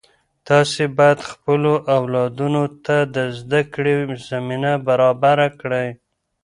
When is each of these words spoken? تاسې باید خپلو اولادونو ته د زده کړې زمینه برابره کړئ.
تاسې 0.47 0.83
باید 0.97 1.19
خپلو 1.31 1.73
اولادونو 1.97 2.63
ته 2.85 2.97
د 3.15 3.17
زده 3.39 3.61
کړې 3.73 3.95
زمینه 4.29 4.71
برابره 4.87 5.47
کړئ. 5.61 5.87